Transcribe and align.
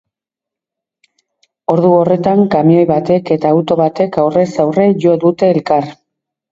Ordu 1.75 1.91
horretan, 1.97 2.43
kamioi 2.57 2.89
batek 2.95 3.33
eta 3.39 3.55
auto 3.59 3.81
batek 3.85 4.19
aurrez 4.25 4.51
aurre 4.67 4.93
jo 5.07 5.19
dute 5.29 5.57
elkar. 5.57 5.97